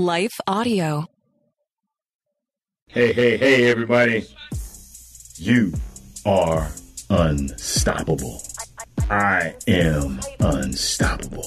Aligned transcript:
Life 0.00 0.40
Audio. 0.46 1.04
Hey, 2.86 3.12
hey, 3.12 3.36
hey, 3.36 3.70
everybody. 3.70 4.24
You 5.36 5.74
are 6.24 6.70
unstoppable. 7.10 8.40
I 9.10 9.54
am 9.68 10.18
unstoppable. 10.40 11.44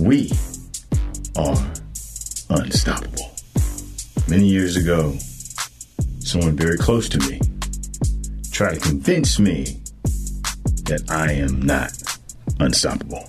We 0.00 0.32
are 1.36 1.70
unstoppable. 2.48 3.30
Many 4.26 4.46
years 4.46 4.76
ago, 4.76 5.14
someone 6.20 6.56
very 6.56 6.78
close 6.78 7.10
to 7.10 7.18
me 7.28 7.40
tried 8.50 8.76
to 8.76 8.80
convince 8.80 9.38
me 9.38 9.82
that 10.84 11.04
I 11.10 11.32
am 11.32 11.60
not 11.60 11.92
unstoppable. 12.58 13.28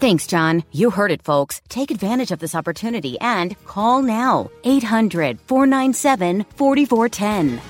Thanks, 0.00 0.28
John. 0.28 0.62
You 0.70 0.90
heard 0.90 1.10
it, 1.10 1.22
folks. 1.22 1.60
Take 1.68 1.90
advantage 1.90 2.30
of 2.30 2.38
this 2.38 2.54
opportunity 2.54 3.18
and 3.20 3.56
call 3.64 4.00
now. 4.00 4.48
800 4.62 5.40
497 5.40 6.44
4410. 6.56 7.60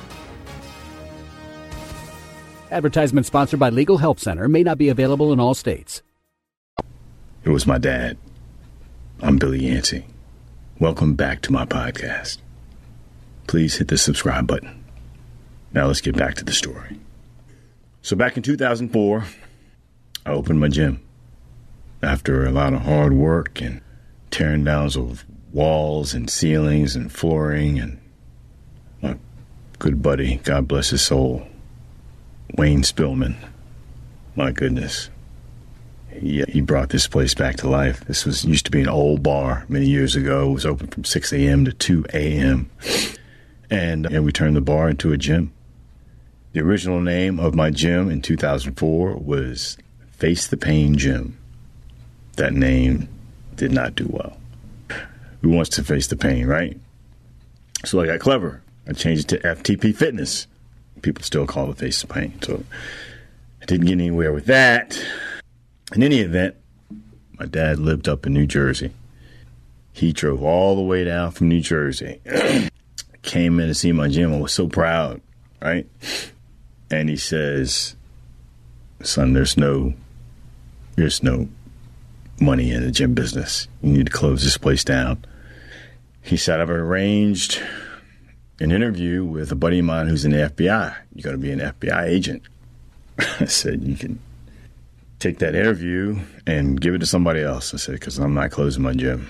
Advertisement 2.70 3.24
sponsored 3.24 3.58
by 3.58 3.70
Legal 3.70 3.96
Help 3.96 4.20
Center 4.20 4.47
may 4.47 4.62
not 4.62 4.76
be 4.76 4.91
available 4.91 5.32
in 5.32 5.41
all 5.41 5.54
states. 5.54 6.03
It 7.44 7.48
was 7.48 7.66
my 7.66 7.78
dad. 7.78 8.19
I'm 9.22 9.38
Billy 9.38 9.66
Yancey. 9.66 10.04
Welcome 10.78 11.14
back 11.14 11.41
to 11.42 11.53
my 11.53 11.64
podcast. 11.64 12.38
Please 13.47 13.76
hit 13.76 13.88
the 13.88 13.97
subscribe 13.97 14.47
button. 14.47 14.84
Now 15.72 15.86
let's 15.86 16.03
get 16.03 16.14
back 16.14 16.34
to 16.34 16.44
the 16.44 16.53
story. 16.53 17.00
So, 18.03 18.16
back 18.16 18.36
in 18.36 18.42
2004, 18.42 19.24
I 20.26 20.30
opened 20.30 20.60
my 20.60 20.69
gym. 20.69 21.07
After 22.03 22.47
a 22.47 22.53
lot 22.53 22.75
of 22.75 22.82
hard 22.82 23.12
work 23.12 23.60
and 23.60 23.81
tearing 24.31 24.64
down 24.64 24.86
of 24.97 25.25
walls 25.53 26.14
and 26.14 26.31
ceilings 26.31 26.94
and 26.94 27.10
flooring, 27.10 27.78
and 27.78 27.98
my 29.03 29.16
good 29.78 30.03
buddy, 30.03 30.36
God 30.36 30.69
bless 30.69 30.91
his 30.91 31.03
soul, 31.03 31.47
Wayne 32.56 32.82
Spillman. 32.82 33.36
My 34.36 34.53
goodness. 34.53 35.10
He, 36.10 36.42
uh, 36.42 36.47
he 36.48 36.60
brought 36.60 36.91
this 36.91 37.06
place 37.06 37.34
back 37.34 37.56
to 37.56 37.69
life. 37.69 38.04
This 38.04 38.25
was 38.25 38.44
used 38.44 38.65
to 38.66 38.70
be 38.70 38.80
an 38.80 38.88
old 38.88 39.22
bar 39.22 39.65
many 39.69 39.86
years 39.86 40.16
ago. 40.16 40.50
It 40.50 40.54
was 40.54 40.66
open 40.66 40.86
from 40.88 41.04
6 41.04 41.32
a.m. 41.32 41.65
to 41.65 41.72
2 41.72 42.06
a.m. 42.15 42.70
And, 43.70 44.06
uh, 44.06 44.10
and 44.12 44.25
we 44.25 44.32
turned 44.32 44.56
the 44.56 44.60
bar 44.60 44.88
into 44.88 45.12
a 45.12 45.19
gym. 45.19 45.53
The 46.53 46.60
original 46.60 47.00
name 47.00 47.38
of 47.38 47.54
my 47.54 47.70
gym 47.70 48.10
in 48.10 48.22
2004 48.22 49.16
was 49.16 49.76
Face 50.10 50.47
the 50.47 50.56
Pain 50.56 50.97
Gym. 50.97 51.38
That 52.38 52.53
name 52.53 53.09
did 53.56 53.72
not 53.72 53.97
do 53.97 54.06
well. 54.09 54.37
Who 55.43 55.50
wants 55.50 55.71
to 55.71 55.82
face 55.82 56.06
the 56.06 56.15
pain, 56.15 56.47
right? 56.47 56.78
So 57.84 58.00
I 58.00 58.06
got 58.06 58.21
clever. 58.21 58.62
I 58.87 58.93
changed 58.93 59.32
it 59.32 59.43
to 59.43 59.56
FTP 59.56 59.94
Fitness. 59.94 60.47
People 61.03 61.25
still 61.25 61.48
call 61.48 61.69
it 61.72 61.78
Face 61.78 62.00
the 62.00 62.06
Pain. 62.06 62.41
So 62.43 62.62
I 63.60 63.65
didn't 63.66 63.87
get 63.87 63.94
anywhere 63.94 64.32
with 64.32 64.47
that. 64.47 65.04
In 65.93 66.04
any 66.04 66.21
event, 66.21 66.54
my 67.41 67.47
dad 67.47 67.81
lived 67.81 68.09
up 68.09 68.25
in 68.25 68.34
New 68.34 68.47
Jersey. 68.47 68.93
He 69.93 70.12
drove 70.12 70.41
all 70.44 70.77
the 70.77 70.82
way 70.82 71.03
down 71.03 71.32
from 71.32 71.48
New 71.48 71.60
Jersey. 71.60 72.21
Came 73.22 73.59
in 73.59 73.66
to 73.66 73.75
see 73.75 73.91
my 73.91 74.06
gym. 74.06 74.32
I 74.32 74.38
was 74.38 74.53
so 74.53 74.69
proud, 74.69 75.21
right? 75.60 75.88
And 76.88 77.09
he 77.09 77.16
says, 77.16 77.97
Son, 79.03 79.32
there's 79.32 79.56
no 79.56 79.94
there's 80.94 81.22
no 81.22 81.48
money 82.41 82.71
in 82.71 82.82
the 82.82 82.91
gym 82.91 83.15
business. 83.15 83.69
You 83.82 83.93
need 83.93 84.06
to 84.06 84.12
close 84.12 84.44
this 84.44 84.56
place 84.56 84.84
down. 84.84 85.25
He 86.22 86.37
said, 86.37 86.60
I've 86.60 86.71
arranged 86.71 87.62
an 88.60 88.72
interview 88.72 89.25
with 89.25 89.53
a 89.53 89.56
buddy 89.56 89.78
of 89.78 89.84
mine 89.84 90.09
who's 90.09 90.25
in 90.25 90.32
the 90.32 90.50
FBI. 90.50 90.97
You're 91.15 91.22
going 91.22 91.37
to 91.37 91.38
be 91.38 91.53
an 91.53 91.60
FBI 91.60 92.04
agent. 92.04 92.43
I 93.19 93.47
said, 93.47 93.82
You 93.82 93.97
can 93.97 94.19
take 95.19 95.38
that 95.38 95.54
interview 95.54 96.21
and 96.47 96.81
give 96.81 96.94
it 96.94 96.98
to 96.98 97.06
somebody 97.06 97.41
else. 97.41 97.72
I 97.72 97.77
said, 97.77 97.94
Because 97.94 98.19
I'm 98.19 98.34
not 98.34 98.50
closing 98.50 98.82
my 98.82 98.93
gym. 98.94 99.28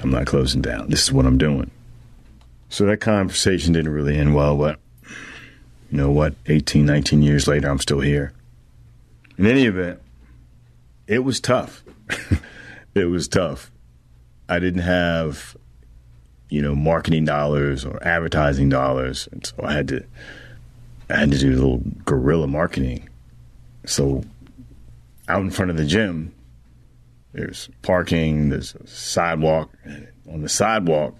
I'm 0.00 0.10
not 0.10 0.26
closing 0.26 0.62
down. 0.62 0.88
This 0.88 1.02
is 1.02 1.12
what 1.12 1.26
I'm 1.26 1.38
doing. 1.38 1.70
So 2.68 2.86
that 2.86 3.00
conversation 3.00 3.74
didn't 3.74 3.92
really 3.92 4.16
end 4.16 4.34
well, 4.34 4.56
but 4.56 4.78
you 5.90 5.98
know 5.98 6.10
what? 6.10 6.34
18, 6.46 6.86
19 6.86 7.22
years 7.22 7.46
later, 7.46 7.68
I'm 7.68 7.78
still 7.78 8.00
here. 8.00 8.32
In 9.36 9.46
any 9.46 9.66
event, 9.66 10.00
it 11.12 11.24
was 11.24 11.40
tough. 11.40 11.84
it 12.94 13.04
was 13.04 13.28
tough. 13.28 13.70
I 14.48 14.58
didn't 14.58 14.80
have, 14.80 15.54
you 16.48 16.62
know, 16.62 16.74
marketing 16.74 17.26
dollars 17.26 17.84
or 17.84 18.02
advertising 18.02 18.70
dollars, 18.70 19.28
and 19.30 19.44
so 19.44 19.56
I 19.62 19.74
had 19.74 19.88
to, 19.88 20.04
I 21.10 21.16
had 21.16 21.30
to 21.32 21.38
do 21.38 21.50
a 21.50 21.54
little 21.54 21.82
guerrilla 22.06 22.46
marketing. 22.46 23.10
So, 23.84 24.24
out 25.28 25.42
in 25.42 25.50
front 25.50 25.70
of 25.70 25.76
the 25.76 25.84
gym, 25.84 26.34
there's 27.32 27.68
parking, 27.82 28.48
there's 28.48 28.74
a 28.74 28.86
sidewalk. 28.86 29.70
On 30.30 30.40
the 30.40 30.48
sidewalk, 30.48 31.18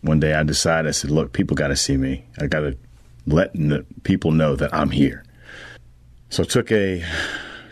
one 0.00 0.20
day 0.20 0.32
I 0.32 0.42
decided, 0.42 0.88
I 0.88 0.92
said, 0.92 1.10
look, 1.10 1.34
people 1.34 1.54
got 1.54 1.68
to 1.68 1.76
see 1.76 1.98
me. 1.98 2.24
I 2.38 2.46
got 2.46 2.60
to 2.60 2.78
let 3.26 3.52
the 3.52 3.84
people 4.04 4.30
know 4.30 4.56
that 4.56 4.72
I'm 4.72 4.90
here. 4.90 5.22
So 6.30 6.44
I 6.44 6.46
took 6.46 6.72
a 6.72 7.04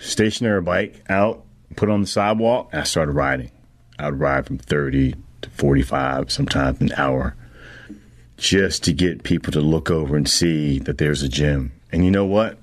stationary 0.00 0.60
bike 0.60 1.02
out, 1.08 1.46
put 1.76 1.88
on 1.88 2.00
the 2.00 2.06
sidewalk, 2.06 2.68
and 2.72 2.80
I 2.80 2.84
started 2.84 3.12
riding. 3.12 3.50
I 3.98 4.06
would 4.10 4.20
ride 4.20 4.46
from 4.46 4.58
30 4.58 5.14
to 5.42 5.50
45, 5.50 6.30
sometimes 6.30 6.80
an 6.80 6.92
hour, 6.96 7.34
just 8.36 8.82
to 8.84 8.92
get 8.92 9.22
people 9.22 9.52
to 9.52 9.60
look 9.60 9.90
over 9.90 10.16
and 10.16 10.28
see 10.28 10.78
that 10.80 10.98
there's 10.98 11.22
a 11.22 11.28
gym. 11.28 11.72
And 11.90 12.04
you 12.04 12.10
know 12.10 12.24
what? 12.24 12.58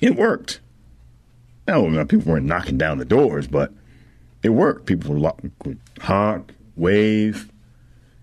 It 0.00 0.16
worked. 0.16 0.60
No, 1.66 2.04
people 2.04 2.32
weren't 2.32 2.46
knocking 2.46 2.78
down 2.78 2.98
the 2.98 3.04
doors, 3.04 3.46
but 3.46 3.72
it 4.42 4.50
worked. 4.50 4.86
People 4.86 5.14
would 5.14 5.78
honk, 6.00 6.52
wave, 6.76 7.50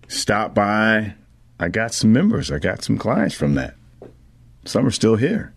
stop 0.08 0.54
by. 0.54 1.14
I 1.60 1.68
got 1.68 1.94
some 1.94 2.12
members. 2.12 2.50
I 2.50 2.58
got 2.58 2.82
some 2.82 2.98
clients 2.98 3.34
from 3.34 3.54
that. 3.54 3.74
Some 4.64 4.86
are 4.86 4.90
still 4.90 5.16
here. 5.16 5.52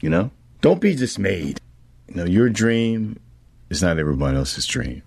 You 0.00 0.10
know, 0.10 0.30
don't 0.60 0.80
be 0.80 0.94
dismayed. 0.94 1.60
You 2.08 2.14
know, 2.14 2.24
your 2.24 2.48
dream 2.48 3.18
is 3.70 3.82
not 3.82 3.98
everybody 3.98 4.36
else's 4.36 4.66
dream. 4.66 5.02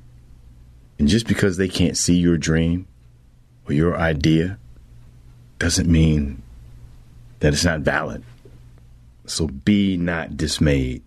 And 0.99 1.07
just 1.07 1.27
because 1.27 1.57
they 1.57 1.67
can't 1.67 1.97
see 1.97 2.15
your 2.15 2.37
dream 2.37 2.87
or 3.67 3.73
your 3.73 3.97
idea 3.97 4.59
doesn't 5.57 5.91
mean 5.91 6.41
that 7.39 7.53
it's 7.53 7.65
not 7.65 7.81
valid. 7.81 8.23
So 9.25 9.47
be 9.47 9.97
not 9.97 10.37
dismayed. 10.37 11.01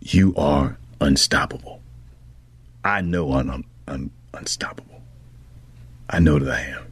You 0.00 0.34
are 0.36 0.76
unstoppable. 1.00 1.80
I 2.84 3.00
know 3.00 3.32
I'm, 3.32 3.64
I'm 3.88 4.10
unstoppable. 4.34 5.00
I 6.10 6.18
know 6.18 6.38
that 6.38 6.54
I 6.54 6.60
am. 6.60 6.86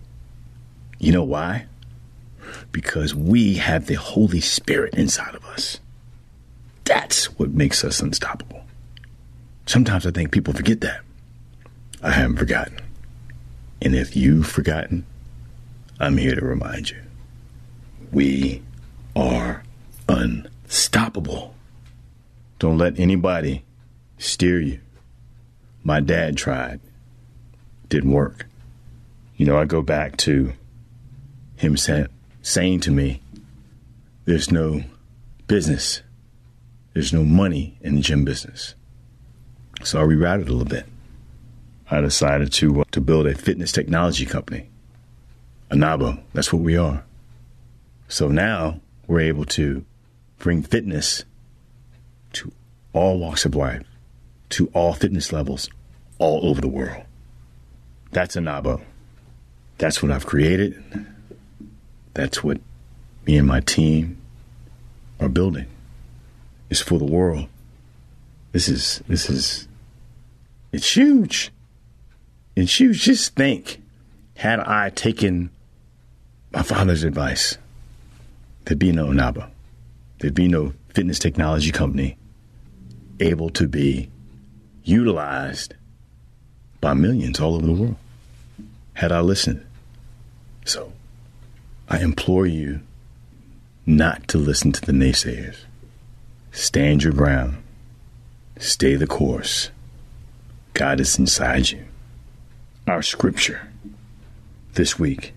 You 0.98 1.12
know 1.12 1.24
why? 1.24 1.66
Because 2.72 3.14
we 3.14 3.54
have 3.54 3.86
the 3.86 3.94
Holy 3.94 4.40
Spirit 4.40 4.94
inside 4.94 5.34
of 5.34 5.44
us. 5.44 5.78
That's 6.84 7.26
what 7.38 7.50
makes 7.50 7.84
us 7.84 8.00
unstoppable. 8.00 8.64
Sometimes 9.66 10.06
I 10.06 10.10
think 10.10 10.32
people 10.32 10.52
forget 10.52 10.80
that. 10.82 11.00
I 12.02 12.10
haven't 12.10 12.36
forgotten. 12.36 12.78
And 13.80 13.94
if 13.94 14.14
you've 14.14 14.46
forgotten, 14.46 15.06
I'm 15.98 16.18
here 16.18 16.34
to 16.34 16.44
remind 16.44 16.90
you. 16.90 17.00
We 18.12 18.62
are 19.16 19.62
unstoppable. 20.08 21.54
Don't 22.58 22.78
let 22.78 22.98
anybody 22.98 23.64
steer 24.18 24.60
you. 24.60 24.80
My 25.82 26.00
dad 26.00 26.36
tried. 26.36 26.80
Didn't 27.88 28.12
work. 28.12 28.46
You 29.36 29.46
know, 29.46 29.58
I 29.58 29.64
go 29.64 29.82
back 29.82 30.16
to 30.18 30.52
him 31.56 31.76
say, 31.76 32.06
saying 32.42 32.80
to 32.80 32.90
me, 32.90 33.20
there's 34.24 34.50
no 34.50 34.82
business, 35.46 36.02
there's 36.94 37.12
no 37.12 37.24
money 37.24 37.76
in 37.82 37.96
the 37.96 38.00
gym 38.00 38.24
business. 38.24 38.74
So 39.82 40.00
I 40.00 40.04
rerouted 40.04 40.48
a 40.48 40.52
little 40.52 40.64
bit. 40.64 40.86
I 41.90 42.00
decided 42.00 42.52
to, 42.54 42.80
uh, 42.80 42.84
to 42.92 43.00
build 43.00 43.26
a 43.26 43.34
fitness 43.34 43.72
technology 43.72 44.24
company. 44.24 44.70
Anabo, 45.70 46.22
that's 46.32 46.52
what 46.52 46.62
we 46.62 46.76
are. 46.76 47.04
So 48.08 48.28
now 48.28 48.80
we're 49.06 49.20
able 49.20 49.44
to 49.46 49.84
bring 50.38 50.62
fitness 50.62 51.24
to 52.34 52.52
all 52.92 53.18
walks 53.18 53.44
of 53.44 53.54
life, 53.54 53.82
to 54.50 54.70
all 54.72 54.94
fitness 54.94 55.32
levels, 55.32 55.68
all 56.18 56.46
over 56.46 56.60
the 56.60 56.68
world. 56.68 57.02
That's 58.12 58.36
Anabo. 58.36 58.80
That's 59.78 60.02
what 60.02 60.12
I've 60.12 60.26
created. 60.26 60.82
That's 62.14 62.44
what 62.44 62.60
me 63.26 63.36
and 63.36 63.48
my 63.48 63.60
team 63.60 64.18
are 65.18 65.28
building. 65.28 65.66
It's 66.74 66.80
for 66.80 66.98
the 66.98 67.04
world. 67.04 67.46
This 68.50 68.68
is 68.68 69.00
this 69.06 69.30
is 69.30 69.68
it's 70.72 70.96
huge. 70.96 71.52
It's 72.56 72.80
huge. 72.80 73.00
Just 73.00 73.36
think, 73.36 73.80
had 74.34 74.58
I 74.58 74.90
taken 74.90 75.50
my 76.50 76.64
father's 76.64 77.04
advice, 77.04 77.58
there'd 78.64 78.80
be 78.80 78.90
no 78.90 79.06
Anabo. 79.06 79.48
There'd 80.18 80.34
be 80.34 80.48
no 80.48 80.72
fitness 80.88 81.20
technology 81.20 81.70
company 81.70 82.16
able 83.20 83.50
to 83.50 83.68
be 83.68 84.10
utilized 84.82 85.74
by 86.80 86.92
millions 86.92 87.38
all 87.38 87.54
over 87.54 87.66
the 87.66 87.72
world 87.72 87.96
had 88.94 89.12
I 89.12 89.20
listened. 89.20 89.64
So 90.64 90.92
I 91.88 92.00
implore 92.00 92.46
you 92.48 92.80
not 93.86 94.26
to 94.26 94.38
listen 94.38 94.72
to 94.72 94.80
the 94.80 94.90
naysayers. 94.90 95.58
Stand 96.54 97.02
your 97.02 97.12
ground. 97.12 97.60
Stay 98.60 98.94
the 98.94 99.08
course. 99.08 99.70
God 100.72 101.00
is 101.00 101.18
inside 101.18 101.72
you. 101.72 101.84
Our 102.86 103.02
scripture 103.02 103.68
this 104.74 104.96
week 104.96 105.34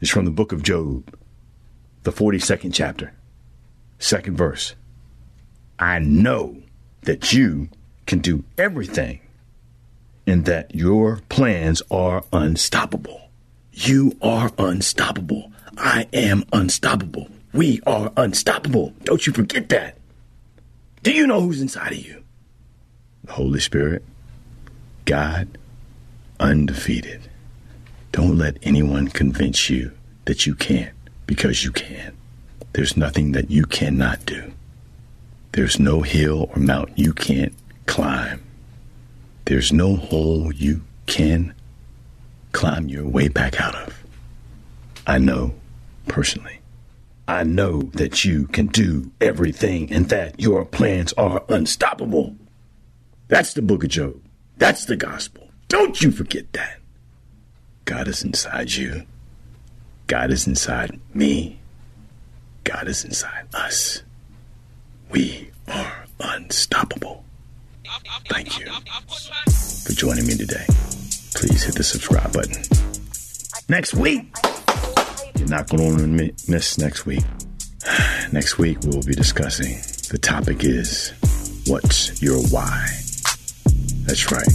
is 0.00 0.08
from 0.08 0.24
the 0.24 0.30
book 0.30 0.52
of 0.52 0.62
Job, 0.62 1.14
the 2.04 2.12
42nd 2.12 2.72
chapter, 2.72 3.12
second 3.98 4.38
verse. 4.38 4.74
I 5.78 5.98
know 5.98 6.62
that 7.02 7.34
you 7.34 7.68
can 8.06 8.20
do 8.20 8.42
everything 8.56 9.20
and 10.26 10.46
that 10.46 10.74
your 10.74 11.20
plans 11.28 11.82
are 11.90 12.24
unstoppable. 12.32 13.28
You 13.74 14.16
are 14.22 14.50
unstoppable. 14.56 15.52
I 15.76 16.08
am 16.14 16.44
unstoppable. 16.54 17.28
We 17.52 17.82
are 17.86 18.10
unstoppable. 18.16 18.94
Don't 19.04 19.26
you 19.26 19.34
forget 19.34 19.68
that. 19.68 19.98
Do 21.06 21.12
you 21.12 21.24
know 21.24 21.40
who's 21.40 21.62
inside 21.62 21.92
of 21.92 22.04
you? 22.04 22.24
The 23.22 23.32
Holy 23.34 23.60
Spirit, 23.60 24.02
God, 25.04 25.56
undefeated. 26.40 27.30
Don't 28.10 28.36
let 28.36 28.56
anyone 28.62 29.06
convince 29.06 29.70
you 29.70 29.92
that 30.24 30.46
you 30.46 30.56
can't 30.56 30.96
because 31.28 31.62
you 31.62 31.70
can. 31.70 32.16
There's 32.72 32.96
nothing 32.96 33.30
that 33.32 33.52
you 33.52 33.66
cannot 33.66 34.26
do. 34.26 34.52
There's 35.52 35.78
no 35.78 36.00
hill 36.02 36.50
or 36.52 36.60
mountain 36.60 36.96
you 36.96 37.12
can't 37.12 37.54
climb. 37.86 38.42
There's 39.44 39.72
no 39.72 39.94
hole 39.94 40.52
you 40.52 40.82
can 41.06 41.54
climb 42.50 42.88
your 42.88 43.06
way 43.06 43.28
back 43.28 43.60
out 43.60 43.76
of. 43.76 43.96
I 45.06 45.18
know 45.18 45.54
personally. 46.08 46.58
I 47.28 47.42
know 47.42 47.82
that 47.94 48.24
you 48.24 48.46
can 48.48 48.66
do 48.66 49.10
everything 49.20 49.92
and 49.92 50.08
that 50.10 50.38
your 50.38 50.64
plans 50.64 51.12
are 51.14 51.42
unstoppable. 51.48 52.36
That's 53.28 53.54
the 53.54 53.62
book 53.62 53.82
of 53.82 53.90
Job. 53.90 54.20
That's 54.58 54.84
the 54.84 54.96
gospel. 54.96 55.48
Don't 55.68 56.00
you 56.00 56.12
forget 56.12 56.52
that. 56.52 56.78
God 57.84 58.06
is 58.06 58.22
inside 58.22 58.72
you. 58.72 59.04
God 60.06 60.30
is 60.30 60.46
inside 60.46 61.00
me. 61.14 61.58
God 62.62 62.86
is 62.86 63.04
inside 63.04 63.46
us. 63.54 64.02
We 65.10 65.50
are 65.66 66.04
unstoppable. 66.20 67.24
Thank 68.28 68.58
you 68.60 68.66
for 69.84 69.92
joining 69.92 70.26
me 70.26 70.36
today. 70.36 70.64
Please 71.34 71.64
hit 71.64 71.74
the 71.74 71.84
subscribe 71.84 72.32
button. 72.32 72.62
Next 73.68 73.94
week, 73.94 74.32
not 75.48 75.68
going 75.68 75.98
to 75.98 76.50
miss 76.50 76.78
next 76.78 77.06
week. 77.06 77.24
Next 78.32 78.58
week, 78.58 78.78
we 78.82 78.90
will 78.90 79.02
be 79.02 79.14
discussing 79.14 79.76
the 80.10 80.18
topic 80.18 80.64
is 80.64 81.12
what's 81.66 82.22
your 82.22 82.40
why? 82.48 82.86
That's 84.06 84.30
right. 84.30 84.48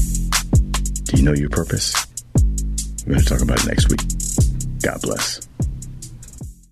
Do 1.06 1.18
you 1.18 1.24
know 1.24 1.34
your 1.34 1.50
purpose? 1.50 1.94
We're 3.06 3.14
going 3.14 3.20
to 3.20 3.26
talk 3.26 3.42
about 3.42 3.64
it 3.64 3.68
next 3.68 3.90
week. 3.90 4.02
God 4.82 5.02
bless. 5.02 5.48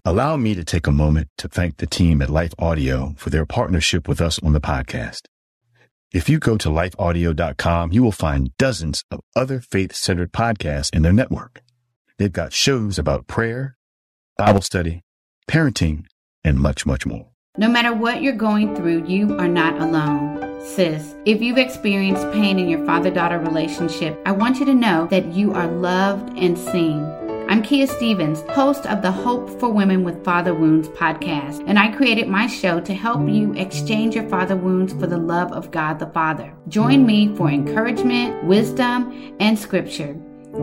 Allow 0.06 0.38
me 0.38 0.56
to 0.56 0.64
take 0.64 0.88
a 0.88 0.92
moment 0.92 1.28
to 1.38 1.48
thank 1.48 1.78
the 1.78 1.88
team 1.88 2.22
at 2.22 2.30
Life 2.30 2.54
Audio 2.58 3.14
for 3.18 3.30
their 3.30 3.46
partnership 3.46 4.08
with 4.08 4.22
us 4.22 4.40
on 4.42 4.54
the 4.54 4.62
podcast. 4.62 5.22
If 6.12 6.30
you 6.30 6.40
go 6.40 6.58
to 6.58 6.70
lifeaudio.com, 6.70 7.92
you 7.92 8.02
will 8.02 8.12
find 8.12 8.56
dozens 8.58 9.04
of 9.12 9.20
other 9.36 9.60
faith 9.60 9.94
centered 9.94 10.32
podcasts 10.32 10.96
in 10.96 11.02
their 11.02 11.14
network. 11.14 11.62
They've 12.18 12.32
got 12.32 12.54
shows 12.54 12.98
about 12.98 13.28
prayer, 13.28 13.76
Bible 14.40 14.62
study, 14.62 15.02
parenting, 15.52 16.06
and 16.46 16.58
much, 16.58 16.86
much 16.86 17.06
more. 17.06 17.28
No 17.58 17.68
matter 17.68 17.94
what 17.94 18.22
you're 18.22 18.32
going 18.32 18.74
through, 18.74 19.06
you 19.06 19.38
are 19.38 19.50
not 19.50 19.82
alone. 19.82 20.62
Sis, 20.66 21.14
if 21.26 21.42
you've 21.42 21.58
experienced 21.58 22.24
pain 22.32 22.58
in 22.58 22.70
your 22.70 22.86
father 22.86 23.12
daughter 23.12 23.38
relationship, 23.38 24.18
I 24.26 24.32
want 24.32 24.60
you 24.60 24.66
to 24.68 24.74
know 24.74 25.08
that 25.08 25.34
you 25.34 25.52
are 25.52 25.68
loved 25.68 26.38
and 26.38 26.58
seen. 26.58 27.04
I'm 27.50 27.62
Kia 27.62 27.86
Stevens, 27.86 28.44
host 28.52 28.86
of 28.86 29.02
the 29.02 29.12
Hope 29.12 29.50
for 29.60 29.68
Women 29.68 30.06
with 30.06 30.24
Father 30.24 30.54
Wounds 30.54 30.88
podcast, 30.88 31.62
and 31.68 31.78
I 31.78 31.92
created 31.92 32.30
my 32.30 32.48
show 32.48 32.80
to 32.80 32.94
help 32.94 33.28
you 33.28 33.54
exchange 33.56 34.16
your 34.16 34.30
father 34.30 34.56
wounds 34.56 34.94
for 34.94 35.08
the 35.08 35.18
love 35.18 35.52
of 35.52 35.70
God 35.70 36.00
the 36.00 36.08
Father. 36.08 36.56
Join 36.70 37.06
me 37.06 37.36
for 37.36 37.50
encouragement, 37.50 38.42
wisdom, 38.46 39.36
and 39.42 39.60
scripture. 39.60 40.18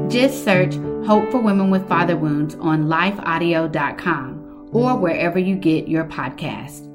Just 0.09 0.45
search 0.45 0.75
Hope 1.07 1.31
for 1.31 1.41
Women 1.41 1.71
with 1.71 1.89
Father 1.89 2.17
Wounds 2.17 2.55
on 2.57 2.87
lifeaudio.com 2.87 4.71
or 4.73 4.97
wherever 4.97 5.39
you 5.39 5.57
get 5.57 5.89
your 5.89 6.05
podcast. 6.05 6.86